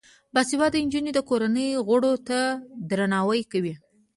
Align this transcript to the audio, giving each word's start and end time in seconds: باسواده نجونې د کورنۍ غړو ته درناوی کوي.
باسواده 0.33 0.77
نجونې 0.85 1.11
د 1.15 1.19
کورنۍ 1.29 1.69
غړو 1.87 2.13
ته 2.27 2.39
درناوی 2.89 3.41
کوي. 3.51 3.73